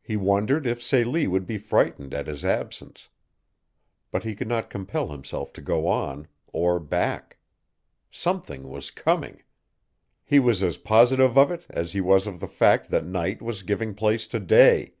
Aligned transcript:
He 0.00 0.16
wondered 0.16 0.64
if 0.64 0.80
Celie 0.80 1.26
would 1.26 1.44
be 1.44 1.58
frightened 1.58 2.14
at 2.14 2.28
his 2.28 2.44
absence. 2.44 3.08
But 4.12 4.22
he 4.22 4.36
could 4.36 4.46
not 4.46 4.70
compel 4.70 5.08
himself 5.10 5.52
to 5.54 5.60
go 5.60 5.88
on 5.88 6.28
or 6.52 6.78
back. 6.78 7.38
SOMETHING 8.12 8.68
WAS 8.68 8.92
COMING! 8.92 9.42
He 10.24 10.38
was 10.38 10.62
as 10.62 10.78
positive 10.78 11.36
of 11.36 11.50
it 11.50 11.66
as 11.68 11.94
he 11.94 12.00
was 12.00 12.28
of 12.28 12.38
the 12.38 12.46
fact 12.46 12.90
that 12.92 13.06
night 13.06 13.42
was 13.42 13.64
giving 13.64 13.92
place 13.92 14.28
to 14.28 14.38
day. 14.38 14.94